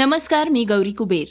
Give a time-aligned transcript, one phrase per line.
[0.00, 1.24] नमस्कार मी गौरी कुबेर.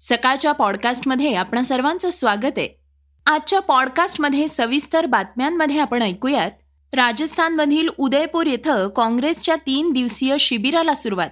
[0.00, 2.80] सकाळच्या पॉडकास्टमध्ये आपणा सर्वांचं स्वागत आहे.
[3.26, 6.50] आजच्या पॉडकास्टमध्ये सविस्तर बातम्यांमध्ये आपण ऐकूयात.
[6.94, 11.30] राजस्थानमधील उदयपूर येथं काँग्रेसच्या तीन दिवसीय शिबिराला सुरुवात.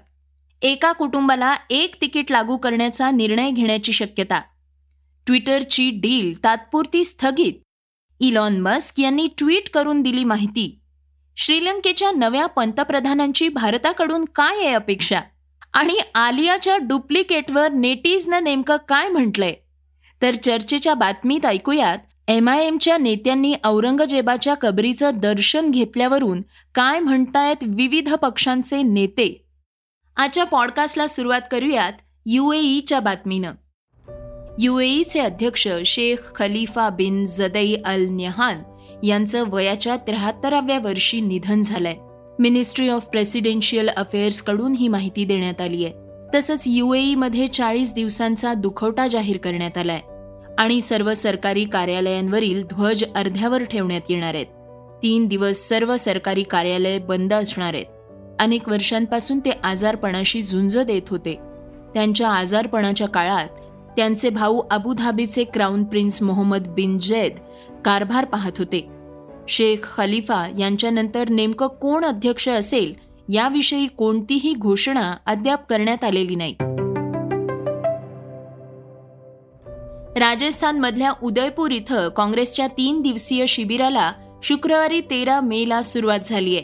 [0.62, 4.40] एका कुटुंबाला एक तिकीट लागू करण्याचा निर्णय घेण्याची शक्यता.
[5.26, 7.52] ट्विटरची डील तात्पुरती स्थगित.
[8.20, 10.80] इलॉन मस्क यांनी ट्विट करून दिली माहिती.
[11.36, 15.20] श्रीलंकेच्या नव्या पंतप्रधानांची भारताकडून काय आहे अपेक्षा?
[15.74, 19.54] आणि आलियाच्या डुप्लिकेटवर नेटीजनं नेमकं काय म्हटलंय?
[20.22, 26.42] तर चर्चेच्या बातमीत ऐकूयात एम आय एमच्या नेत्यांनी औरंगजेबाच्या कबरीचं दर्शन घेतल्यावरून
[26.74, 29.46] काय म्हणतायत विविध पक्षांचे नेते?
[30.16, 31.92] आजच्या पॉडकास्टला सुरुवात करूयात
[32.26, 33.52] युएईच्या बातमीनं.
[34.58, 38.62] युएईचे अध्यक्ष शेख खलिफा बिन जदई अल न्यहान
[39.02, 41.96] यांचं वयाच्या त्र्याहत्तराव्या वर्षी निधन झालंय.
[42.38, 45.94] मिनिस्ट्री ऑफ प्रेसिडेन्शियल अफेअर्सकडून ही माहिती देण्यात आली आहे.
[46.34, 50.00] तसंच युएईमध्ये चाळीस दिवसांचा दुखवटा जाहीर करण्यात आलाय.
[50.58, 54.46] आणि सर्व सरकारी कार्यालयांवरील ध्वज अर्ध्यावर ठेवण्यात येणार आहेत.
[55.02, 57.86] तीन दिवस सर्व सरकारी कार्यालय बंद असणार आहेत.
[58.40, 61.38] अनेक वर्षांपासून ते आजारपणाशी झुंज देत होते.
[61.94, 63.48] त्यांच्या आजारपणाच्या काळात
[63.96, 67.32] त्यांचे भाऊ अबुधाबीचे crown prince Mohammed bin Zayed
[67.84, 68.94] कारभार पाहत होते.
[69.48, 72.94] शेख खलिफा यांच्यानंतर नेमकं कोण अध्यक्ष असेल
[73.28, 76.56] याविषयी कोणतीही घोषणा अद्याप करण्यात आलेली नाही.
[80.18, 86.60] राजस्थानमधल्या उदयपूर इथं काँग्रेसच्या तीन दिवसीय शिबिराला शुक्रवारी तेरा मे ला सुरुवात झालीय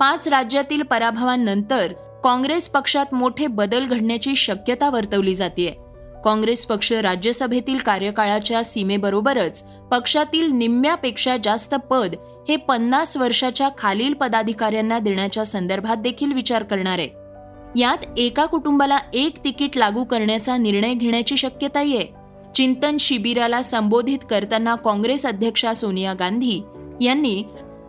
[0.00, 1.92] पाच राज्यातील पराभवांनंतर
[2.24, 5.81] काँग्रेस पक्षात मोठे बदल घडण्याची शक्यता वर्तवली जाते
[6.24, 12.14] काँग्रेस पक्ष राज्यसभेतील कार्यकाळाच्या सीमेबरोबरच पक्षातील निम्म्यापेक्षा जास्त पद
[12.48, 17.08] हे पन्नास वर्षाच्या खालील पदाधिकाऱ्यांना देण्याच्या संदर्भात देखील विचार करणार आहे.
[17.80, 22.06] यात एका कुटुंबाला एक तिकीट लागू करण्याचा निर्णय घेण्याची शक्यता आहे.
[22.54, 26.60] चिंतन शिबिराला संबोधित करताना काँग्रेस अध्यक्षा सोनिया गांधी
[27.00, 27.44] यांनी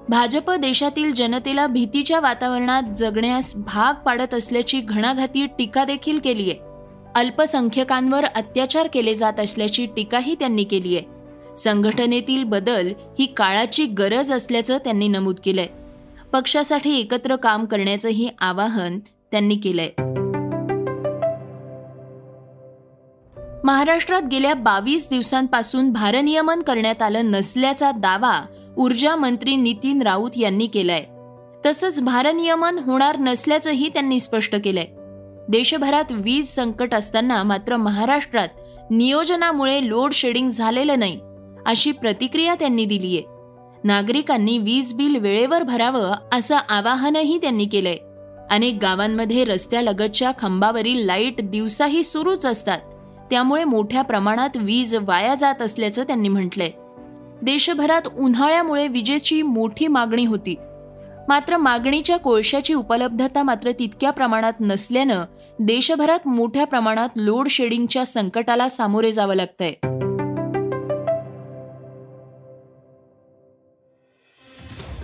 [0.10, 6.73] भाजप देशातील जनतेला भीतीच्या वातावरणात जगण्यास भाग पाडत असल्याची घणाघाती टीका देखील केली आहे.
[7.16, 11.06] अल्पसंख्यकांवर अत्याचार केले जात असल्याची टीकाही त्यांनी केली आहे.
[11.58, 12.88] संघटनेतील बदल
[13.20, 15.68] ही काळाची गरज असल्याचं त्यांनी नमूद केलंय.
[16.32, 19.00] पक्षासाठी एकत्र काम करण्याचंही आवाहन
[19.32, 19.90] त्यांनी केलंय.
[23.64, 28.42] महाराष्ट्रात गेल्या बावीस दिवसांपासून भारनियमन करण्यात आलं नसल्याचा दावा
[28.78, 31.06] ऊर्जा मंत्री नितीन राऊत यांनी केलाय.
[31.66, 34.86] तसंच भारनियमन होणार नसल्याचंही त्यांनी स्पष्ट केलंय.
[35.50, 38.48] देशभरात वीज संकट असताना मात्र महाराष्ट्रात
[38.92, 41.20] नियोजनामुळे लोड शेडिंग झालेलं नाही
[41.66, 43.22] अशी प्रतिक्रिया त्यांनी दिलीय.
[43.84, 47.98] नागरिकांनी वीज बिल वेळेवर भरावं असं आवाहनही त्यांनी केलंय.
[48.50, 52.80] अनेक गावांमध्ये रस्त्यालगतच्या खांबावरील लाइट दिवसाही सुरूच असतात.
[53.30, 56.72] त्यामुळे मोठ्या प्रमाणात वीज वाया जात असल्याचं त्यांनी म्हटलंय.
[57.42, 60.56] देशभरात उन्हाळ्यामुळे विजेची मोठी मागणी होती.
[61.30, 65.24] मात्र मागणीच्या कोळशाची उपलब्धता मात्र तितक्या प्रमाणात नसल्यानं
[65.60, 69.74] देशभरात मोठ्या प्रमाणात लोड शेडिंगच्या संकटाला सामोरे जावं लागतंय.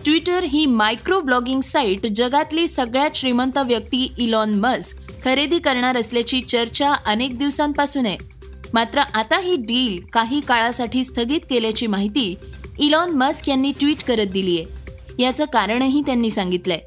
[0.06, 6.94] ट्विटर ही मायक्रो ब्लॉगिंग साईट जगातली सगळ्यात श्रीमंत व्यक्ती इलॉन मस्क खरेदी करणार असल्याची चर्चा
[7.06, 8.18] अनेक दिवसांपासून आहे.
[8.74, 12.36] मात्र आता ही डील काही काळासाठी स्थगित केल्याची माहिती
[12.80, 14.79] इलॉन मस्क यांनी ट्विट करत दिली आहे
[15.20, 16.80] याचं कारणही त्यांनी सांगितलंय.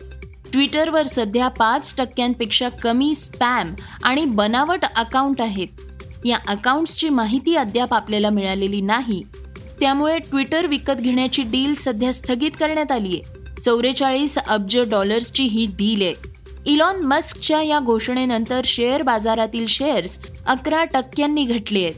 [0.53, 5.67] ट्विटरवर सध्या पाच टक्क्यांपेक्षा कमी स्पॅम आणि बनावट अकाउंट आहेत.
[6.25, 9.23] या अकाउंट्सची माहिती अद्याप आपल्याला मिळालेली नाही.
[9.81, 16.03] त्यामुळे ट्विटर विकत घेण्याची डील सध्या स्थगित करण्यात आली आहे चौवेचाळीस अब्ज डॉलर्सची ही डील
[16.03, 16.15] आहे.
[16.67, 21.95] इलॉन मस्कच्या या घोषणेनंतर शेअर बाजारातील शेअर्स अकरा टक्क्यांनी घटले आहेत.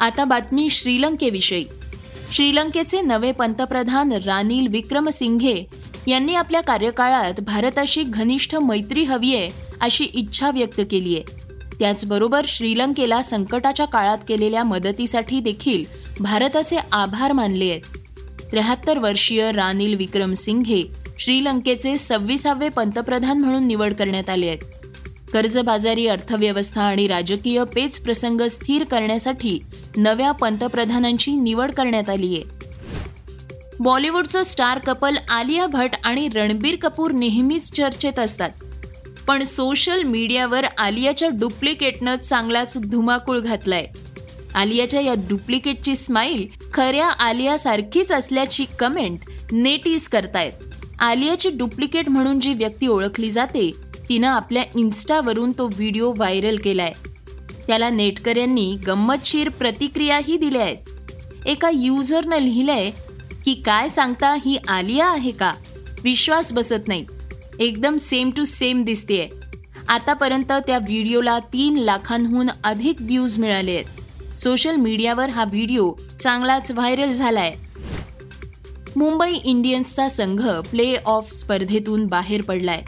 [0.00, 1.64] आता बातमी श्रीलंकेविषयी.
[2.32, 5.64] श्रीलंकेचे नवे पंतप्रधान रानिल विक्रमसिंघे
[6.06, 9.50] यांनी आपल्या कार्यकाळात भारताशी घनिष्ठ मैत्री हवी आहे
[9.80, 11.24] अशी इच्छा व्यक्त केली आहे.
[11.78, 15.84] त्याचबरोबर श्रीलंकेला संकटाच्या काळात केलेल्या मदतीसाठी देखील
[16.20, 17.80] भारताचे आभार मानले आहेत.
[18.50, 20.84] त्र्याहत्तर वर्षीय रानिल विक्रमसिंघे
[21.18, 24.81] श्रीलंकेचे सव्वीसावे पंतप्रधान म्हणून निवड करण्यात आले आहेत.
[25.32, 29.58] कर्जबाजारी अर्थव्यवस्था आणि राजकीय पेच प्रसंग स्थिर करण्यासाठी
[29.96, 32.42] नव्या पंतप्रधानांची निवड करण्यात आली आहे.
[33.80, 38.50] बॉलिवूडचं स्टार कपल आलिया भट आणि रणबीर कपूर नेहमीच चर्चेत असतात.
[39.26, 43.86] पण सोशल मीडियावर आलियाच्या डुप्लिकेटनं चांगलाच धुमाकूळ घातलाय.
[44.54, 49.18] आलियाच्या या डुप्लिकेटची स्माईल खऱ्या आलियासारखीच असल्याची कमेंट
[49.52, 50.52] नेटीज करतायत.
[50.98, 53.72] आलियाची डुप्लिकेट म्हणून जी व्यक्ती ओळखली जाते
[54.08, 56.92] तिनं आपल्या इन्स्टावरून तो व्हिडिओ व्हायरल केलाय.
[57.66, 60.76] त्याला नेटकऱ्यांनी गंमतशीर प्रतिक्रियाही दिल्या आहेत.
[61.46, 62.90] एका युजरनं लिहिलंय
[63.44, 65.54] की काय सांगता ही आलिया आहे का?
[66.04, 67.06] विश्वास बसत नाही.
[67.58, 69.26] एकदम सेम टू सेम दिसतेय.
[69.88, 73.84] आतापर्यंत त्या व्हिडिओला तीन लाखांहून अधिक व्ह्यूज मिळाले आहेत.
[74.40, 77.54] सोशल मीडियावर हा व्हिडिओ चांगलाच व्हायरल झालाय.
[78.96, 82.82] मुंबई इंडियन्सचा संघ प्ले ऑफ स्पर्धेतून बाहेर पडलाय.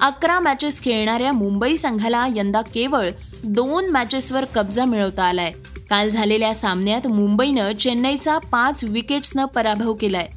[0.00, 3.10] अकरा मॅचेस खेळणाऱ्या मुंबई संघाला यंदा केवळ
[3.44, 5.52] दोन मॅचेसवर कब्जा मिळवता आलाय.
[5.90, 10.28] काल झालेल्या सामन्यात मुंबईनं चेन्नईचा पाच विकेट्सनं पराभव केलाय.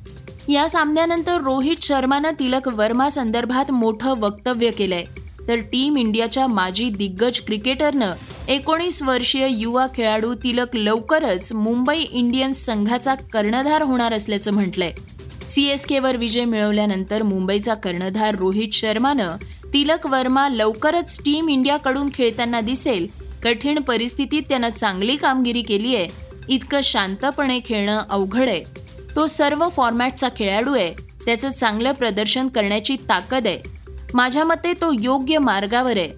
[0.50, 5.04] या सामन्यानंतर रोहित शर्मानं तिलक वर्मा संदर्भात मोठं वक्तव्य केलंय.
[5.48, 8.13] तर टीम इंडियाच्या माजी दिग्गज क्रिकेटरनं
[8.48, 14.92] एकोणीस वर्षीय युवा खेळाडू तिलक लवकरच मुंबई इंडियन्स संघाचा कर्णधार होणार असल्याचं म्हटलंय.
[15.53, 19.38] सीएसकेवर विजय मिळवल्यानंतर मुंबईचा कर्णधार रोहित शर्मानं
[19.73, 23.07] तिलक वर्मा लवकरच टीम इंडियाकडून खेळताना दिसेल.
[23.44, 26.07] कठीण परिस्थितीत त्यानं चांगली कामगिरी केली आहे.
[26.50, 28.63] इतकं शांतपणे खेळणं अवघड आहे.
[29.15, 30.94] तो सर्व फॉर्मॅटचा खेळाडू आहे.
[31.25, 33.59] त्याचं चांगलं प्रदर्शन करण्याची ताकद आहे.
[34.13, 36.09] माझ्या मते तो योग्य मार्गावर आहे.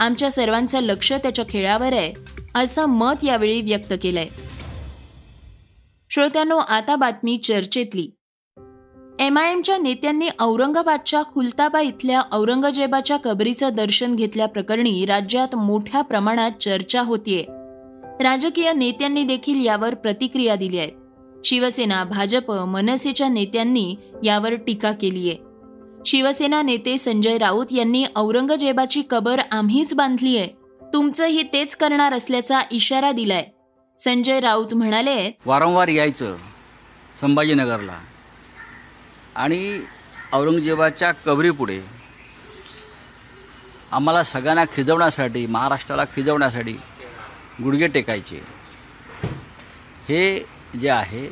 [0.00, 2.12] आमच्या सर्वांचं लक्ष त्याच्या खेळावर आहे
[2.54, 4.26] असं मत यावेळी व्यक्त केलंय.
[6.10, 8.10] श्रोत्यांनो आता बातमी चर्चेतली.
[9.22, 17.44] एमआयएमच्या नेत्यांनी औरंगाबादच्या खुलताबा इथल्या औरंगजेबाच्या कबरीचं दर्शन घेतल्याप्रकरणी राज्यात मोठ्या प्रमाणात चर्चा होतीये.
[18.24, 25.38] राजकीय नेत्यांनी देखील यावर प्रतिक्रिया दिली आहेत शिवसेना भाजप मनसेच्या नेत्यांनी यावर टीका केली आहे
[26.06, 30.48] शिवसेना नेते संजय राऊत यांनी औरंगजेबाची कबर आम्हीच बांधली आहे
[30.92, 33.44] तुमचंही तेच करणार असल्याचा इशारा दिलाय.
[34.00, 36.36] संजय राऊत म्हणाले वारंवार यायचं
[37.20, 37.98] संभाजीनगरला.
[39.36, 39.80] आणि
[40.32, 41.80] औरंगजेबाच्या कबरीपुढे
[43.92, 46.72] आम्हाला सगळ्यांना खिजवण्यासाठी महाराष्ट्राला खिजवण्यासाठी
[47.62, 48.40] गुडघे टेकायचे.
[50.08, 50.44] हे
[50.80, 51.26] जे आहे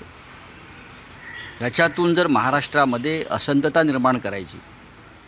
[1.58, 4.58] ह्याच्यातून जर महाराष्ट्रामध्ये असंतता निर्माण करायची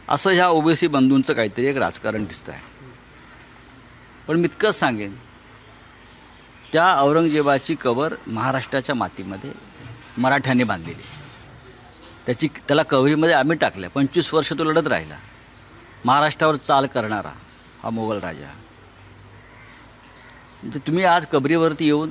[0.09, 2.71] असं ह्या ओबीसी बंधूंचं काहीतरी एक राजकारण दिसतं आहे
[4.29, 5.15] पण मी इतकंच सांगेन
[6.73, 9.51] त्या औरंगजेबाची कबर महाराष्ट्राच्या मातीमध्ये
[10.19, 11.22] मराठ्यांनी बांधलेली
[12.27, 13.91] त्याची त्याला कवरीमध्ये आम्ही टाकल्या.
[13.91, 15.15] पंचवीस वर्ष तो लढत राहिला.
[16.05, 17.33] महाराष्ट्रावर चाल करणारा
[17.83, 18.51] हा मोगल राजा.
[20.87, 22.11] तुम्ही आज कबरीवरती येऊन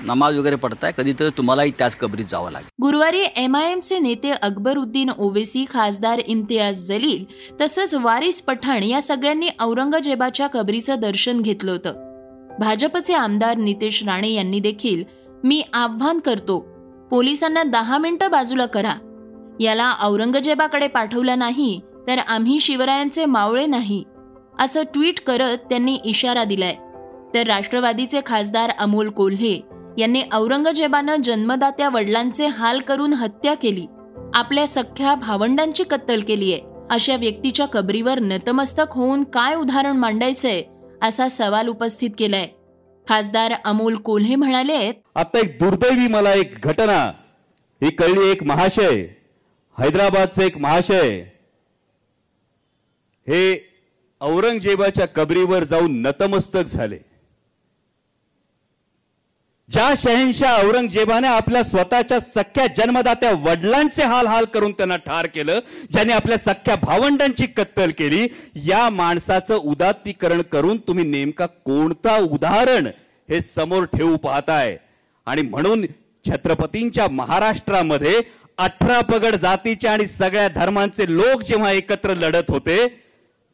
[0.00, 2.68] नमाज वगैरे पडताय कधीतरी तुम्हालाही त्याच कबरीत जावं लागेल.
[2.82, 7.24] गुरुवारी एम आयएम चे नेते अकबरुद्दीन ओवेसी खासदार इम्तियाज जलील
[7.60, 12.56] तसंच वारिस पठाण या सगळ्यांनी औरंगजेबाच्या कबरीचं दर्शन घेतलं होतं.
[12.60, 15.04] भाजपचे आमदार नितेश राणे यांनी देखील
[15.44, 16.58] मी आव्हान करतो.
[17.10, 18.94] पोलिसांना दहा मिनिटं बाजूला करा.
[19.60, 24.04] याला औरंगजेबाकडे पाठवलं नाही तर आम्ही शिवरायांचे मावळे नाही
[24.60, 26.74] असं ट्विट करत त्यांनी इशारा दिलाय.
[27.34, 29.60] तर राष्ट्रवादीचे खासदार अमोल कोल्हे
[29.98, 33.86] यांनी औरंगजेबानं जन्मदात्या वडिलांचे हाल करून हत्या केली.
[34.34, 36.58] आपल्या सख्ख्या भावंडांची कत्तल केलीय.
[36.90, 40.62] अशा व्यक्तीच्या कबरीवर नतमस्तक होऊन काय उदाहरण मांडायचंय
[41.02, 42.48] असा सवाल उपस्थित केलाय.
[43.08, 47.12] खासदार अमोल कोल्हे म्हणाले आता एक दुर्दैवी मला एक घटना
[47.82, 49.19] ही कळली एक महाशय.
[49.80, 51.10] हैदराबादचे एक महाशय
[53.26, 53.42] हे
[54.20, 56.98] औरंगजेबाच्या कबरीवर जाऊन नतमस्तक झाले.
[59.68, 65.60] ज्या शहनशाह औरंगजेबाने आपल्या स्वतःच्या सख्या जन्मदात्या वडिलांचे हाल हाल करून त्यांना ठार केलं
[65.92, 68.26] ज्याने आपल्या सख्या भावंडांची कत्तल केली
[68.66, 72.86] या माणसाचं उदात्तीकरण करून तुम्ही नेमका कोणता उदाहरण
[73.28, 74.76] हे समोर ठेवू पाहताय.
[75.26, 75.84] आणि म्हणून
[76.24, 78.20] छत्रपतींच्या महाराष्ट्रामध्ये
[78.60, 82.86] अठरा पगड जातीचे आणि सगळ्या धर्मांचे लोक जेव्हा एकत्र लढत होते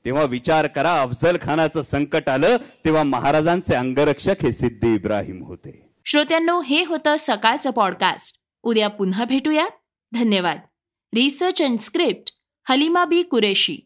[0.05, 5.93] तेव्हा विचार करा अफजल खानाचं संकट आलं तेव्हा महाराजांचे अंगरक्षक हे सिद्धी इब्राहिम होते.
[6.05, 9.67] श्रोत्यांनो हे होतं सकाळचं पॉडकास्ट उद्या पुन्हा भेटूया
[10.13, 10.59] धन्यवाद.
[11.15, 12.33] Research and script
[12.69, 13.86] Halima Bi Qureshi.